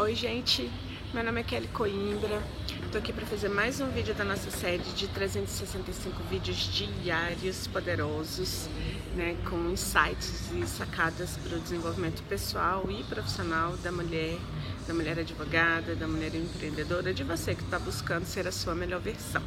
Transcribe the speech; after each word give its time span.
Oi 0.00 0.14
gente, 0.14 0.70
meu 1.12 1.24
nome 1.24 1.40
é 1.40 1.42
Kelly 1.42 1.66
Coimbra, 1.66 2.40
estou 2.84 3.00
aqui 3.00 3.12
para 3.12 3.26
fazer 3.26 3.48
mais 3.48 3.80
um 3.80 3.88
vídeo 3.88 4.14
da 4.14 4.24
nossa 4.24 4.48
série 4.48 4.78
de 4.78 5.08
365 5.08 6.22
vídeos 6.30 6.56
diários 7.02 7.66
poderosos, 7.66 8.68
né, 9.16 9.36
com 9.50 9.56
insights 9.68 10.52
e 10.52 10.64
sacadas 10.68 11.36
para 11.38 11.56
o 11.56 11.60
desenvolvimento 11.60 12.22
pessoal 12.28 12.88
e 12.88 13.02
profissional 13.02 13.76
da 13.78 13.90
mulher, 13.90 14.38
da 14.86 14.94
mulher 14.94 15.18
advogada, 15.18 15.96
da 15.96 16.06
mulher 16.06 16.32
empreendedora, 16.32 17.12
de 17.12 17.24
você 17.24 17.52
que 17.56 17.64
está 17.64 17.80
buscando 17.80 18.24
ser 18.24 18.46
a 18.46 18.52
sua 18.52 18.76
melhor 18.76 19.00
versão. 19.00 19.42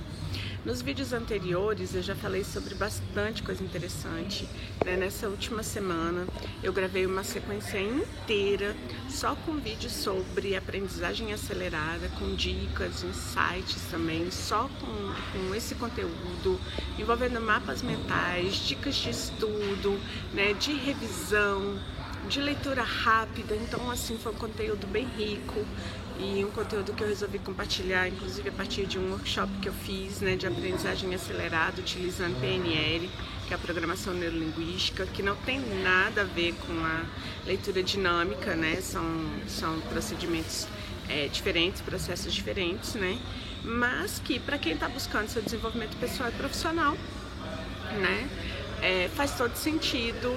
Nos 0.64 0.80
vídeos 0.80 1.12
anteriores 1.12 1.96
eu 1.96 2.04
já 2.04 2.14
falei 2.14 2.44
sobre 2.44 2.76
bastante 2.76 3.42
coisa 3.42 3.64
interessante. 3.64 4.48
Né? 4.86 4.96
Nessa 4.96 5.28
última 5.28 5.64
semana 5.64 6.28
eu 6.62 6.72
gravei 6.72 7.04
uma 7.04 7.24
sequência 7.24 7.80
inteira 7.82 8.76
só 9.10 9.34
com 9.44 9.54
vídeos 9.54 9.92
sobre 9.92 10.56
aprendizagem 10.56 11.34
acelerada, 11.34 12.08
com 12.20 12.36
dicas, 12.36 13.04
insights 13.04 13.82
também, 13.90 14.30
só 14.30 14.70
com, 14.80 15.48
com 15.48 15.56
esse 15.56 15.74
conteúdo, 15.74 16.62
envolvendo 17.00 17.42
mapas 17.42 17.82
mentais, 17.82 18.58
dicas 18.58 18.94
de 18.98 19.10
estudo, 19.10 20.00
né? 20.32 20.54
de 20.54 20.74
revisão, 20.74 21.80
de 22.28 22.40
leitura 22.40 22.84
rápida. 22.84 23.56
Então, 23.56 23.90
assim, 23.90 24.18
foi 24.18 24.32
um 24.32 24.36
conteúdo 24.36 24.88
bem 24.88 25.06
rico 25.18 25.66
e 26.20 26.46
um 26.46 26.52
conteúdo 26.52 26.94
que 26.94 27.04
eu 27.04 27.08
resolvi 27.08 27.40
compartilhar, 27.40 28.08
inclusive 28.08 28.50
a 28.50 28.52
partir 28.52 28.86
de 28.86 29.00
um 29.00 29.12
workshop 29.12 29.52
que 29.62 29.70
eu 29.70 29.74
fiz 29.74 30.22
né, 30.22 30.36
de 30.36 30.46
aprendizagem 30.46 31.14
acelerada 31.16 31.82
utilizando 31.82 32.40
PNL, 32.40 33.10
que 33.48 33.54
é 33.54 33.56
a 33.56 33.60
programação 33.60 34.14
neurolinguística, 34.14 35.06
que 35.08 35.24
não 35.24 35.36
tem 35.36 35.60
nada 35.82 36.22
a 36.22 36.24
ver 36.24 36.54
com 36.68 36.74
a 36.86 37.04
leitura 37.46 37.82
dinâmica, 37.82 38.56
né? 38.56 38.80
São, 38.82 39.04
são 39.48 39.80
procedimentos 39.82 40.68
é, 41.10 41.28
diferentes, 41.28 41.82
processos 41.82 42.34
diferentes, 42.34 42.94
né? 42.94 43.20
Mas 43.64 44.20
que 44.20 44.40
para 44.40 44.58
quem 44.58 44.74
está 44.74 44.88
buscando 44.88 45.28
seu 45.28 45.42
desenvolvimento 45.42 45.98
pessoal 45.98 46.30
e 46.30 46.32
profissional, 46.34 46.96
né? 48.00 48.30
É, 48.82 49.10
faz 49.16 49.38
todo 49.38 49.56
sentido 49.56 50.30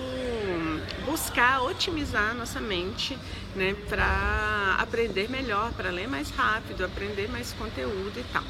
buscar 1.05 1.63
otimizar 1.63 2.31
a 2.31 2.35
nossa 2.35 2.61
mente, 2.61 3.19
né, 3.55 3.75
para 3.89 4.77
aprender 4.79 5.29
melhor, 5.29 5.73
para 5.73 5.91
ler 5.91 6.09
mais 6.09 6.31
rápido, 6.31 6.85
aprender 6.85 7.29
mais 7.29 7.53
conteúdo 7.53 8.19
e 8.19 8.25
tal. 8.33 8.45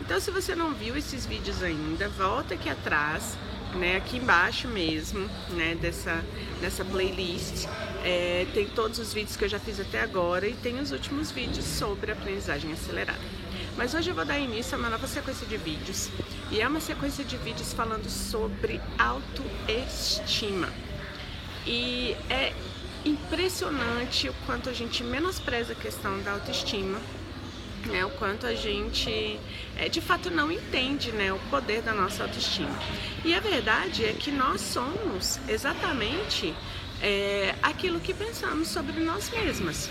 Então, 0.00 0.18
se 0.20 0.30
você 0.30 0.54
não 0.54 0.72
viu 0.74 0.96
esses 0.96 1.24
vídeos 1.24 1.62
ainda, 1.62 2.08
volta 2.08 2.54
aqui 2.54 2.68
atrás, 2.68 3.36
né, 3.74 3.96
aqui 3.96 4.16
embaixo 4.16 4.68
mesmo, 4.68 5.28
né, 5.50 5.76
dessa, 5.80 6.24
dessa 6.60 6.84
playlist. 6.84 7.66
É, 8.04 8.46
tem 8.52 8.66
todos 8.66 8.98
os 8.98 9.12
vídeos 9.12 9.36
que 9.36 9.44
eu 9.44 9.48
já 9.48 9.58
fiz 9.58 9.78
até 9.78 10.00
agora 10.00 10.46
e 10.46 10.54
tem 10.54 10.80
os 10.80 10.90
últimos 10.90 11.30
vídeos 11.30 11.64
sobre 11.64 12.10
aprendizagem 12.10 12.72
acelerada. 12.72 13.20
Mas 13.76 13.94
hoje 13.94 14.10
eu 14.10 14.14
vou 14.14 14.24
dar 14.24 14.38
início 14.38 14.74
a 14.74 14.78
uma 14.78 14.90
nova 14.90 15.06
sequência 15.06 15.46
de 15.46 15.56
vídeos 15.56 16.10
e 16.50 16.60
é 16.60 16.68
uma 16.68 16.80
sequência 16.80 17.24
de 17.24 17.36
vídeos 17.38 17.72
falando 17.72 18.10
sobre 18.10 18.80
autoestima. 18.98 20.68
E 21.66 22.16
é 22.28 22.52
impressionante 23.04 24.28
o 24.28 24.34
quanto 24.46 24.68
a 24.68 24.72
gente 24.72 25.02
menospreza 25.02 25.72
a 25.72 25.76
questão 25.76 26.20
da 26.22 26.32
autoestima, 26.32 27.00
né? 27.86 28.04
O 28.04 28.10
quanto 28.10 28.46
a 28.46 28.54
gente 28.54 29.38
é, 29.76 29.88
de 29.88 30.00
fato 30.00 30.30
não 30.30 30.50
entende 30.50 31.10
né, 31.12 31.32
o 31.32 31.38
poder 31.50 31.82
da 31.82 31.92
nossa 31.92 32.24
autoestima. 32.24 32.76
E 33.24 33.34
a 33.34 33.40
verdade 33.40 34.04
é 34.04 34.12
que 34.12 34.30
nós 34.30 34.60
somos 34.60 35.38
exatamente 35.48 36.54
é, 37.00 37.54
aquilo 37.62 37.98
que 38.00 38.14
pensamos 38.14 38.68
sobre 38.68 39.00
nós 39.00 39.30
mesmas. 39.30 39.90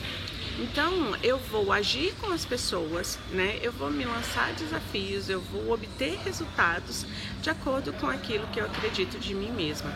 Então, 0.60 1.16
eu 1.24 1.38
vou 1.38 1.72
agir 1.72 2.14
com 2.20 2.32
as 2.32 2.46
pessoas, 2.46 3.18
né? 3.32 3.60
Eu 3.62 3.72
vou 3.72 3.90
me 3.90 4.06
lançar 4.06 4.54
desafios, 4.54 5.30
eu 5.30 5.42
vou 5.42 5.72
obter 5.72 6.20
resultados 6.24 7.06
de 7.42 7.50
acordo 7.50 7.94
com 7.94 8.08
aquilo 8.08 8.46
que 8.48 8.60
eu 8.60 8.66
acredito 8.66 9.18
de 9.18 9.34
mim 9.34 9.52
mesma. 9.52 9.92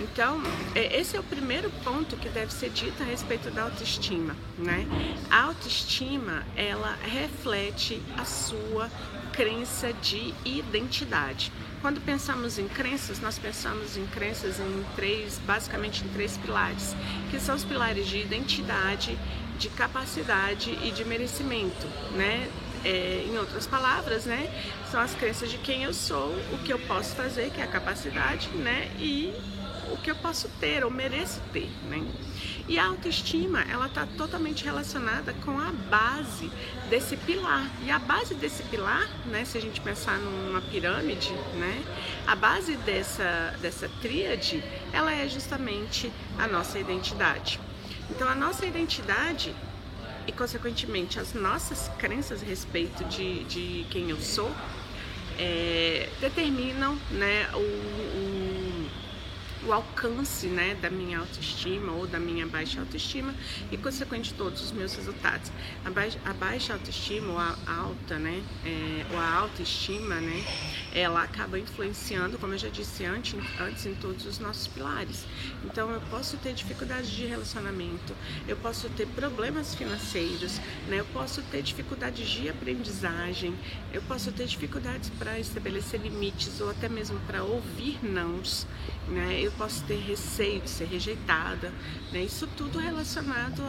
Então, 0.00 0.42
é, 0.74 0.98
esse 0.98 1.16
é 1.16 1.20
o 1.20 1.24
primeiro 1.24 1.70
ponto 1.82 2.16
que 2.16 2.28
deve 2.28 2.52
ser 2.52 2.70
dito 2.70 3.02
a 3.02 3.06
respeito 3.06 3.50
da 3.50 3.62
autoestima, 3.62 4.36
né? 4.58 4.86
A 5.30 5.44
autoestima, 5.44 6.44
ela 6.56 6.96
reflete 7.02 8.00
a 8.16 8.24
sua 8.24 8.90
crença 9.32 9.92
de 9.92 10.32
identidade. 10.44 11.52
Quando 11.82 12.00
pensamos 12.00 12.58
em 12.58 12.66
crenças, 12.66 13.20
nós 13.20 13.38
pensamos 13.38 13.96
em 13.96 14.06
crenças 14.06 14.58
em 14.58 14.84
três, 14.96 15.38
basicamente 15.46 16.04
em 16.04 16.08
três 16.08 16.36
pilares, 16.38 16.96
que 17.30 17.38
são 17.38 17.54
os 17.54 17.64
pilares 17.64 18.08
de 18.08 18.18
identidade, 18.18 19.16
de 19.58 19.68
capacidade 19.68 20.70
e 20.82 20.90
de 20.90 21.04
merecimento, 21.04 21.86
né? 22.12 22.48
É, 22.84 23.24
em 23.26 23.36
outras 23.38 23.66
palavras, 23.66 24.26
né? 24.26 24.48
São 24.90 25.00
as 25.00 25.14
crenças 25.14 25.50
de 25.50 25.58
quem 25.58 25.82
eu 25.82 25.92
sou, 25.92 26.32
o 26.52 26.58
que 26.64 26.72
eu 26.72 26.78
posso 26.78 27.16
fazer, 27.16 27.50
que 27.50 27.60
é 27.60 27.64
a 27.64 27.66
capacidade, 27.66 28.48
né? 28.50 28.90
E 28.98 29.34
o 29.90 29.96
que 29.96 30.10
eu 30.10 30.16
posso 30.16 30.48
ter 30.60 30.84
ou 30.84 30.90
mereço 30.90 31.40
ter, 31.52 31.68
né? 31.88 32.06
E 32.68 32.78
a 32.78 32.86
autoestima, 32.86 33.62
ela 33.70 33.86
está 33.86 34.06
totalmente 34.16 34.64
relacionada 34.64 35.32
com 35.44 35.58
a 35.58 35.70
base 35.88 36.50
desse 36.90 37.16
pilar. 37.16 37.70
E 37.84 37.90
a 37.90 37.98
base 37.98 38.34
desse 38.34 38.62
pilar, 38.64 39.08
né, 39.26 39.44
se 39.44 39.56
a 39.56 39.60
gente 39.60 39.80
pensar 39.80 40.18
numa 40.18 40.60
pirâmide, 40.60 41.32
né, 41.54 41.84
a 42.26 42.34
base 42.34 42.76
dessa, 42.78 43.54
dessa 43.60 43.88
tríade, 44.00 44.62
ela 44.92 45.12
é 45.12 45.28
justamente 45.28 46.12
a 46.38 46.48
nossa 46.48 46.78
identidade. 46.78 47.60
Então, 48.10 48.28
a 48.28 48.34
nossa 48.34 48.64
identidade 48.64 49.54
e, 50.26 50.32
consequentemente, 50.32 51.18
as 51.18 51.34
nossas 51.34 51.90
crenças 51.98 52.42
a 52.42 52.46
respeito 52.46 53.04
de, 53.04 53.44
de 53.44 53.86
quem 53.90 54.10
eu 54.10 54.20
sou 54.20 54.50
é, 55.38 56.08
determinam 56.20 56.98
né, 57.10 57.48
o, 57.54 57.58
o 57.58 58.65
o 59.66 59.72
alcance 59.72 60.46
né, 60.46 60.76
da 60.80 60.88
minha 60.88 61.18
autoestima 61.18 61.92
ou 61.92 62.06
da 62.06 62.20
minha 62.20 62.46
baixa 62.46 62.80
autoestima 62.80 63.34
e, 63.70 63.76
consequente, 63.76 64.32
todos 64.34 64.62
os 64.62 64.72
meus 64.72 64.94
resultados. 64.94 65.50
A 65.84 65.90
baixa, 65.90 66.18
a 66.24 66.32
baixa 66.32 66.72
autoestima 66.72 67.32
ou 67.32 67.38
a 67.38 67.56
alta, 67.66 68.18
né, 68.18 68.42
é, 68.64 69.06
ou 69.12 69.18
a 69.18 69.34
autoestima, 69.34 70.14
né, 70.16 70.44
ela 70.94 71.22
acaba 71.22 71.58
influenciando, 71.58 72.38
como 72.38 72.54
eu 72.54 72.58
já 72.58 72.68
disse 72.68 73.04
antes, 73.04 73.34
antes, 73.60 73.86
em 73.86 73.94
todos 73.94 74.24
os 74.24 74.38
nossos 74.38 74.68
pilares. 74.68 75.24
Então, 75.64 75.90
eu 75.90 76.00
posso 76.02 76.36
ter 76.36 76.54
dificuldades 76.54 77.10
de 77.10 77.26
relacionamento, 77.26 78.14
eu 78.46 78.56
posso 78.56 78.88
ter 78.90 79.06
problemas 79.08 79.74
financeiros, 79.74 80.58
né, 80.88 81.00
eu 81.00 81.06
posso 81.06 81.42
ter 81.42 81.62
dificuldades 81.62 82.28
de 82.28 82.48
aprendizagem, 82.48 83.54
eu 83.92 84.02
posso 84.02 84.30
ter 84.30 84.46
dificuldades 84.46 85.10
para 85.18 85.38
estabelecer 85.38 86.00
limites 86.00 86.60
ou 86.60 86.70
até 86.70 86.88
mesmo 86.88 87.18
para 87.26 87.42
ouvir 87.42 87.98
nãos, 88.02 88.66
né, 89.08 89.40
eu 89.40 89.52
posso 89.56 89.82
ter 89.84 89.98
receio 89.98 90.60
de 90.60 90.70
ser 90.70 90.86
rejeitada, 90.86 91.72
né? 92.12 92.22
Isso 92.22 92.46
tudo 92.56 92.78
relacionado 92.78 93.62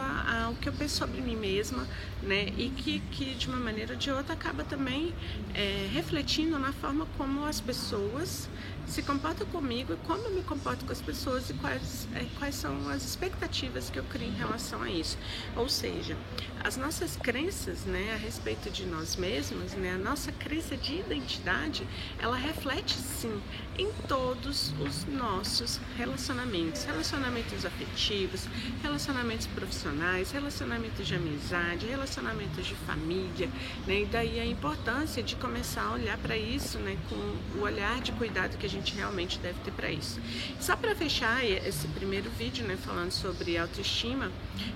ao 0.44 0.54
que 0.54 0.68
eu 0.68 0.72
penso 0.72 0.96
sobre 0.96 1.20
mim 1.20 1.36
mesma, 1.36 1.86
né? 2.22 2.52
E 2.56 2.70
que, 2.70 3.00
que 3.10 3.34
de 3.34 3.48
uma 3.48 3.58
maneira 3.58 3.94
ou 3.94 3.98
de 3.98 4.10
outra 4.10 4.34
acaba 4.34 4.64
também 4.64 5.14
é, 5.54 5.88
refletindo 5.92 6.58
na 6.58 6.72
forma 6.72 7.06
como 7.16 7.44
as 7.44 7.60
pessoas 7.60 8.48
se 8.88 9.02
comportam 9.02 9.46
comigo 9.48 9.92
e 9.92 9.96
como 10.06 10.24
eu 10.24 10.30
me 10.30 10.42
comporto 10.42 10.84
com 10.84 10.92
as 10.92 11.00
pessoas 11.00 11.50
e 11.50 11.54
quais, 11.54 12.08
é, 12.14 12.24
quais 12.38 12.54
são 12.54 12.88
as 12.88 13.04
expectativas 13.04 13.90
que 13.90 13.98
eu 13.98 14.04
crio 14.04 14.28
em 14.28 14.34
relação 14.34 14.82
a 14.82 14.90
isso. 14.90 15.18
Ou 15.56 15.68
seja, 15.68 16.16
as 16.64 16.76
nossas 16.76 17.16
crenças, 17.16 17.84
né, 17.84 18.14
a 18.14 18.16
respeito 18.16 18.70
de 18.70 18.86
nós 18.86 19.16
mesmos, 19.16 19.72
né, 19.74 19.92
a 19.92 19.98
nossa 19.98 20.32
crença 20.32 20.76
de 20.76 20.94
identidade, 21.00 21.86
ela 22.18 22.36
reflete 22.36 22.94
sim 22.94 23.40
em 23.78 23.92
todos 24.08 24.72
os 24.80 25.04
nossos 25.04 25.77
relacionamentos, 25.96 26.84
relacionamentos 26.84 27.64
afetivos, 27.64 28.46
relacionamentos 28.82 29.46
profissionais, 29.46 30.30
relacionamentos 30.30 31.06
de 31.06 31.14
amizade, 31.14 31.86
relacionamentos 31.86 32.66
de 32.66 32.74
família, 32.74 33.48
né? 33.86 34.02
E 34.02 34.06
daí 34.06 34.40
a 34.40 34.46
importância 34.46 35.22
de 35.22 35.36
começar 35.36 35.82
a 35.82 35.92
olhar 35.92 36.16
para 36.18 36.36
isso, 36.36 36.78
né, 36.78 36.96
com 37.08 37.58
o 37.58 37.62
olhar 37.62 38.00
de 38.00 38.12
cuidado 38.12 38.56
que 38.56 38.66
a 38.66 38.70
gente 38.70 38.94
realmente 38.94 39.38
deve 39.38 39.58
ter 39.60 39.72
para 39.72 39.90
isso. 39.90 40.20
Só 40.60 40.76
para 40.76 40.94
fechar 40.94 41.44
esse 41.44 41.88
primeiro 41.88 42.30
vídeo, 42.30 42.66
né, 42.66 42.76
falando 42.76 43.10
sobre 43.10 43.58
autoestima, 43.58 44.30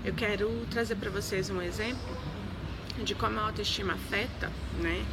eu 0.05 0.15
quero 0.15 0.51
trazer 0.71 0.97
para 0.97 1.11
vocês 1.11 1.51
um 1.51 1.61
exemplo 1.61 2.32
de 3.05 3.15
como 3.15 3.39
a 3.39 3.47
autoestima 3.47 3.95
afeta, 3.95 4.51
né? 4.81 5.05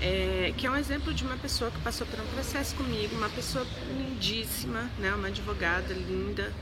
É, 0.00 0.52
que 0.56 0.66
é 0.66 0.70
um 0.70 0.76
exemplo 0.76 1.12
de 1.12 1.24
uma 1.24 1.36
pessoa 1.36 1.70
que 1.70 1.80
passou 1.80 2.06
por 2.06 2.20
um 2.20 2.26
processo 2.26 2.74
comigo, 2.76 3.16
uma 3.16 3.28
pessoa 3.28 3.66
lindíssima, 3.96 4.90
né? 4.98 5.12
Uma 5.14 5.28
advogada 5.28 5.92
linda, 5.92 6.52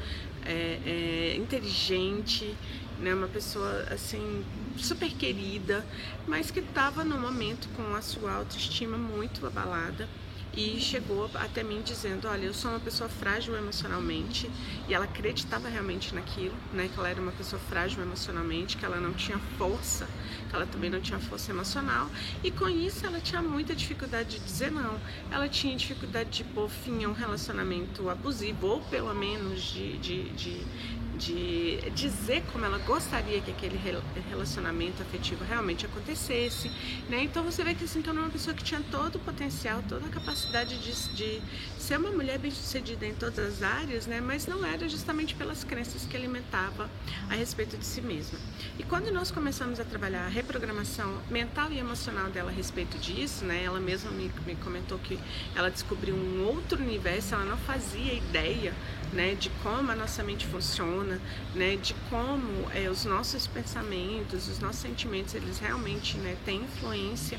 é, 0.45 0.79
é, 0.85 1.37
inteligente, 1.37 2.55
né? 2.99 3.15
Uma 3.15 3.29
pessoa 3.29 3.87
assim 3.91 4.45
super 4.77 5.11
querida, 5.11 5.85
mas 6.27 6.51
que 6.51 6.61
estava 6.61 7.05
no 7.05 7.19
momento 7.19 7.69
com 7.77 7.95
a 7.95 8.03
sua 8.03 8.33
autoestima 8.33 8.97
muito 8.97 9.47
abalada 9.47 10.09
e 10.57 10.81
chegou 10.81 11.31
até 11.35 11.63
mim 11.63 11.83
dizendo, 11.85 12.27
olha, 12.27 12.47
eu 12.47 12.55
sou 12.55 12.71
uma 12.71 12.81
pessoa 12.81 13.11
frágil 13.11 13.55
emocionalmente. 13.55 14.51
E 14.89 14.95
ela 14.95 15.05
acreditava 15.05 15.69
realmente 15.69 16.15
naquilo, 16.15 16.55
né, 16.73 16.89
que 16.93 16.99
ela 16.99 17.11
era 17.11 17.21
uma 17.21 17.33
pessoa 17.33 17.61
frágil 17.69 18.03
emocionalmente, 18.03 18.77
que 18.77 18.85
ela 18.85 18.99
não 18.99 19.13
tinha 19.13 19.39
força, 19.59 20.09
que 20.49 20.57
ela 20.57 20.67
também 20.67 20.89
não 20.89 21.01
tinha 21.01 21.19
força 21.19 21.51
emocional. 21.51 22.09
E 22.43 22.51
com 22.51 22.69
isso 22.69 23.05
ela 23.05 23.21
tinha 23.21 23.43
muita 23.43 23.75
dificuldade 23.75 24.39
de 24.39 24.45
dizer 24.45 24.73
não, 24.73 24.99
ela 25.31 25.47
tinha 25.49 25.77
dificuldade 25.77 26.31
de 26.31 26.45
pôr 26.45 26.71
fim 26.71 27.05
a 27.05 27.09
um 27.09 27.13
relacionamento 27.13 28.09
abusivo 28.09 28.67
ou 28.67 28.81
pelo 28.81 29.15
menos 29.15 29.63
de, 29.63 29.99
de, 29.99 30.31
de 30.31 30.67
de 31.17 31.79
dizer 31.93 32.43
como 32.53 32.65
ela 32.65 32.79
gostaria 32.79 33.41
que 33.41 33.51
aquele 33.51 33.81
relacionamento 34.29 35.03
afetivo 35.03 35.45
realmente 35.45 35.87
acontecesse, 35.87 36.71
né? 37.09 37.23
Então 37.23 37.43
você 37.43 37.65
vê 37.65 37.75
que 37.75 37.85
assim, 37.85 38.03
tornou 38.03 38.25
uma 38.25 38.31
pessoa 38.31 38.55
que 38.55 38.63
tinha 38.63 38.81
todo 38.91 39.17
o 39.17 39.19
potencial, 39.19 39.83
toda 39.89 40.07
a 40.07 40.09
capacidade 40.09 40.79
de, 40.79 41.15
de 41.15 41.43
ser 41.79 41.99
uma 41.99 42.11
mulher 42.11 42.39
bem-sucedida 42.39 43.07
em 43.07 43.15
todas 43.15 43.39
as 43.39 43.63
áreas, 43.63 44.07
né? 44.07 44.21
Mas 44.21 44.47
não 44.47 44.65
era 44.65 44.89
justamente 44.89 45.35
pelas 45.35 45.65
crenças 45.65 46.05
que 46.05 46.17
alimentava 46.17 46.91
a 47.29 47.35
respeito 47.35 47.77
de 47.77 47.85
si 47.85 48.01
mesma. 48.01 48.39
E 48.79 48.83
quando 48.83 49.11
nós 49.11 49.31
começamos 49.31 49.81
a 49.81 49.85
trabalhar 49.85 50.27
a 50.27 50.29
reprogramação 50.29 51.21
mental 51.31 51.73
e 51.73 51.79
emocional 51.79 52.29
dela 52.31 52.51
a 52.51 52.55
respeito 52.55 52.99
disso, 52.99 53.45
né? 53.45 53.65
Ela 53.65 53.81
mesma 53.81 54.11
me, 54.11 54.31
me 54.47 54.57
comentou 54.57 54.99
que 54.99 55.19
ela 55.55 55.71
descobriu 55.71 56.15
um 56.15 56.45
outro 56.45 56.83
universo, 56.83 57.35
ela 57.35 57.45
não 57.45 57.59
fazia 57.59 58.13
ideia 58.13 58.75
né, 59.13 59.35
de 59.35 59.51
como 59.63 59.91
a 59.91 59.97
nossa 59.97 60.23
mente 60.23 60.47
funciona, 60.47 61.06
né, 61.55 61.77
de 61.77 61.95
como 62.11 62.71
é, 62.75 62.89
os 62.89 63.05
nossos 63.05 63.47
pensamentos, 63.47 64.49
os 64.49 64.59
nossos 64.59 64.81
sentimentos, 64.81 65.35
eles 65.35 65.59
realmente 65.59 66.17
né, 66.19 66.37
têm 66.45 66.63
influência 66.63 67.39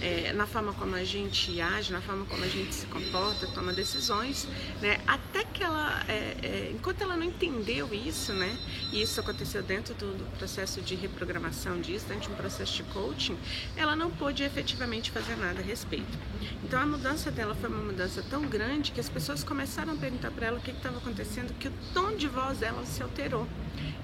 é, 0.00 0.32
na 0.32 0.46
forma 0.46 0.72
como 0.74 0.94
a 0.94 1.04
gente 1.04 1.60
age, 1.60 1.92
na 1.92 2.00
forma 2.00 2.24
como 2.26 2.44
a 2.44 2.48
gente 2.48 2.74
se 2.74 2.86
comporta, 2.86 3.46
toma 3.48 3.72
decisões, 3.72 4.48
né, 4.80 5.00
até 5.06 5.44
que 5.44 5.62
ela, 5.62 6.04
é, 6.08 6.36
é 6.42 6.72
enquanto 6.74 7.02
ela 7.02 7.16
não 7.16 7.24
entendeu 7.24 7.92
isso, 7.92 8.32
né, 8.32 8.58
e 8.92 9.02
isso 9.02 9.20
aconteceu 9.20 9.62
dentro 9.62 9.94
do, 9.94 10.06
do 10.16 10.38
processo 10.38 10.80
de 10.80 10.94
reprogramação 10.94 11.80
disso, 11.80 12.06
dentro 12.06 12.28
de 12.28 12.34
um 12.34 12.36
processo 12.36 12.74
de 12.74 12.82
coaching, 12.84 13.36
ela 13.76 13.94
não 13.94 14.10
pôde 14.10 14.42
efetivamente 14.42 15.10
fazer 15.10 15.36
nada 15.36 15.60
a 15.60 15.62
respeito. 15.62 16.18
Então 16.62 16.80
a 16.80 16.86
mudança 16.86 17.30
dela 17.30 17.54
foi 17.54 17.68
uma 17.68 17.82
mudança 17.82 18.22
tão 18.28 18.42
grande 18.42 18.92
que 18.92 19.00
as 19.00 19.08
pessoas 19.08 19.44
começaram 19.44 19.92
a 19.92 19.96
perguntar 19.96 20.30
para 20.30 20.46
ela 20.46 20.58
o 20.58 20.60
que 20.60 20.70
estava 20.70 20.98
acontecendo 20.98 21.54
que 21.58 21.68
o 21.68 21.72
tom 21.92 22.16
de 22.16 22.26
voz 22.26 22.58
dela 22.58 22.84
se 22.86 23.02
alterou. 23.04 23.46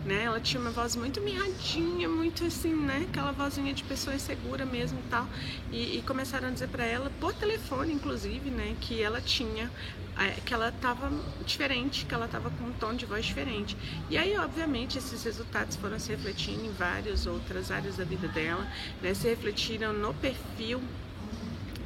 Né? 0.04 0.24
Ela 0.24 0.40
tinha 0.40 0.60
uma 0.60 0.70
voz 0.70 0.96
muito 0.96 1.20
mirradinha, 1.20 2.08
muito 2.08 2.44
assim, 2.44 2.74
né? 2.74 3.06
Aquela 3.10 3.32
vozinha 3.32 3.74
de 3.74 3.84
pessoa 3.84 4.16
insegura 4.16 4.64
mesmo 4.64 4.98
tal. 5.10 5.26
E, 5.70 5.98
e 5.98 6.02
começaram 6.02 6.48
a 6.48 6.50
dizer 6.50 6.68
para 6.68 6.84
ela, 6.84 7.10
por 7.20 7.34
telefone 7.34 7.92
inclusive, 7.92 8.50
né? 8.50 8.76
Que 8.80 9.02
ela 9.02 9.20
tinha, 9.20 9.70
é, 10.18 10.40
que 10.40 10.54
ela 10.54 10.70
estava 10.70 11.12
diferente, 11.44 12.06
que 12.06 12.14
ela 12.14 12.24
estava 12.24 12.50
com 12.50 12.64
um 12.64 12.72
tom 12.72 12.94
de 12.94 13.04
voz 13.04 13.26
diferente. 13.26 13.76
E 14.08 14.16
aí, 14.16 14.36
obviamente, 14.38 14.96
esses 14.96 15.22
resultados 15.22 15.76
foram 15.76 15.98
se 15.98 16.10
refletindo 16.10 16.64
em 16.64 16.72
várias 16.72 17.26
outras 17.26 17.70
áreas 17.70 17.96
da 17.98 18.04
vida 18.04 18.26
dela, 18.28 18.66
né? 19.02 19.12
Se 19.12 19.28
refletiram 19.28 19.92
no 19.92 20.14
perfil 20.14 20.80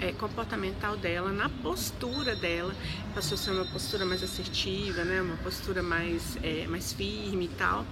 é, 0.04 0.12
comportamental 0.12 0.96
dela, 0.96 1.32
na 1.32 1.48
postura 1.48 2.36
dela, 2.36 2.74
passou 3.14 3.36
a 3.36 3.38
ser 3.38 3.50
uma 3.52 3.64
postura 3.64 4.04
mais 4.04 4.22
assertiva, 4.22 5.02
né, 5.02 5.22
uma 5.22 5.36
postura 5.38 5.82
mais, 5.82 6.36
é, 6.42 6.66
mais 6.66 6.92
firme 6.92 7.46
e 7.46 7.48
tal. 7.48 7.86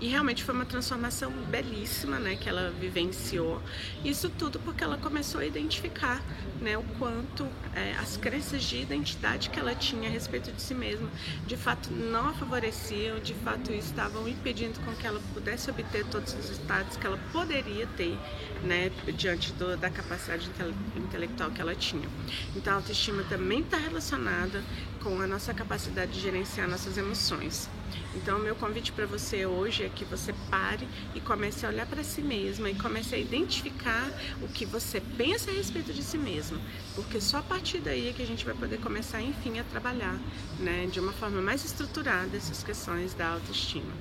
E 0.00 0.08
realmente 0.08 0.42
foi 0.42 0.54
uma 0.54 0.64
transformação 0.64 1.30
belíssima 1.48 2.18
né, 2.18 2.34
que 2.34 2.48
ela 2.48 2.72
vivenciou. 2.80 3.62
Isso 4.04 4.28
tudo 4.28 4.58
porque 4.58 4.82
ela 4.82 4.98
começou 4.98 5.40
a 5.40 5.46
identificar 5.46 6.20
né, 6.60 6.76
o 6.76 6.82
quanto 6.98 7.46
é, 7.74 7.92
as 8.00 8.16
crenças 8.16 8.64
de 8.64 8.78
identidade 8.78 9.48
que 9.50 9.60
ela 9.60 9.74
tinha 9.74 10.08
a 10.08 10.12
respeito 10.12 10.50
de 10.50 10.60
si 10.60 10.74
mesma 10.74 11.08
de 11.46 11.56
fato 11.56 11.90
não 11.90 12.30
a 12.30 12.32
favoreciam, 12.32 13.20
de 13.20 13.34
fato 13.34 13.72
estavam 13.72 14.26
impedindo 14.26 14.80
com 14.80 14.92
que 14.94 15.06
ela 15.06 15.20
pudesse 15.32 15.70
obter 15.70 16.04
todos 16.06 16.34
os 16.34 16.48
resultados 16.48 16.96
que 16.96 17.06
ela 17.06 17.18
poderia 17.32 17.86
ter 17.96 18.18
né, 18.64 18.90
diante 19.16 19.52
do, 19.52 19.76
da 19.76 19.90
capacidade 19.90 20.50
intelectual 20.96 21.50
que 21.52 21.60
ela 21.60 21.74
tinha. 21.74 22.08
Então 22.56 22.72
a 22.72 22.76
autoestima 22.76 23.22
também 23.24 23.60
está 23.60 23.76
relacionada 23.76 24.62
com 25.02 25.20
a 25.20 25.26
nossa 25.26 25.52
capacidade 25.52 26.12
de 26.12 26.20
gerenciar 26.20 26.68
nossas 26.68 26.96
emoções. 26.96 27.68
Então, 28.14 28.38
meu 28.38 28.54
convite 28.54 28.92
para 28.92 29.06
você 29.06 29.46
hoje 29.46 29.84
é 29.84 29.88
que 29.88 30.04
você 30.04 30.34
pare 30.50 30.86
e 31.14 31.20
comece 31.20 31.64
a 31.64 31.68
olhar 31.68 31.86
para 31.86 32.04
si 32.04 32.20
mesma 32.20 32.70
e 32.70 32.74
comece 32.74 33.14
a 33.14 33.18
identificar 33.18 34.10
o 34.42 34.48
que 34.48 34.66
você 34.66 35.00
pensa 35.16 35.50
a 35.50 35.54
respeito 35.54 35.92
de 35.92 36.02
si 36.02 36.18
mesma, 36.18 36.58
porque 36.94 37.20
só 37.20 37.38
a 37.38 37.42
partir 37.42 37.78
daí 37.78 38.08
é 38.08 38.12
que 38.12 38.22
a 38.22 38.26
gente 38.26 38.44
vai 38.44 38.54
poder 38.54 38.78
começar, 38.78 39.20
enfim, 39.20 39.58
a 39.58 39.64
trabalhar, 39.64 40.18
né, 40.58 40.88
de 40.92 41.00
uma 41.00 41.12
forma 41.12 41.40
mais 41.40 41.64
estruturada 41.64 42.36
essas 42.36 42.62
questões 42.62 43.14
da 43.14 43.28
autoestima. 43.28 43.92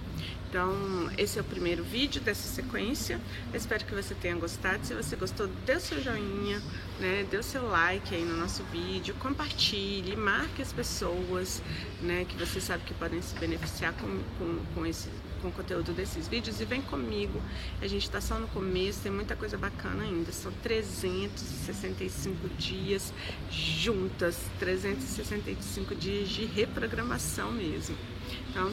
Então, 0.52 1.10
esse 1.18 1.40
é 1.40 1.42
o 1.42 1.46
primeiro 1.46 1.82
vídeo 1.82 2.20
dessa 2.20 2.46
sequência. 2.46 3.22
Eu 3.54 3.58
espero 3.58 3.86
que 3.86 3.96
você 3.96 4.14
tenha 4.14 4.36
gostado. 4.36 4.86
Se 4.86 4.94
você 4.94 5.16
gostou, 5.16 5.48
dê 5.66 5.78
o 5.78 5.80
seu 5.80 6.04
joinha, 6.04 6.62
né? 7.00 7.26
Dê 7.32 7.38
o 7.38 7.44
seu 7.44 7.66
like 7.70 8.14
aí 8.14 8.26
no 8.26 8.36
nosso 8.36 8.62
vídeo, 8.66 9.16
compartilhe, 9.18 10.14
marque 10.14 10.62
as 10.62 10.74
pessoas, 10.74 11.64
né? 12.02 12.26
Que 12.28 12.36
você 12.36 12.60
sabe 12.60 12.84
que 12.84 12.94
podem 12.94 13.22
se 13.22 13.34
beneficiar 13.36 13.81
com, 13.94 14.20
com, 14.38 14.60
com 14.74 14.86
esse 14.86 15.10
com 15.42 15.48
o 15.48 15.52
conteúdo 15.52 15.92
desses 15.92 16.28
vídeos 16.28 16.62
e 16.62 16.66
vem 16.66 16.84
comigo. 16.84 17.42
A 17.82 17.88
gente 17.88 18.04
está 18.04 18.22
só 18.22 18.38
no 18.38 18.48
começo, 18.50 19.02
tem 19.02 19.12
muita 19.12 19.36
coisa 19.36 19.58
bacana 19.58 20.04
ainda. 20.04 20.32
São 20.32 20.52
365 20.62 22.48
dias 22.60 23.12
juntas, 23.50 24.38
365 24.60 25.96
dias 25.96 26.30
de 26.30 26.46
reprogramação 26.46 27.52
mesmo. 27.52 27.98
Então, 28.50 28.72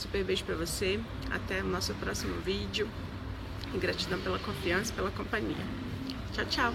Super 0.00 0.24
beijo 0.24 0.44
para 0.44 0.54
você. 0.54 0.98
Até 1.30 1.60
o 1.62 1.66
nosso 1.66 1.92
próximo 1.94 2.40
vídeo. 2.40 2.88
E 3.74 3.78
gratidão 3.78 4.18
pela 4.20 4.38
confiança, 4.38 4.94
pela 4.94 5.10
companhia. 5.10 5.66
Tchau, 6.32 6.46
tchau. 6.46 6.74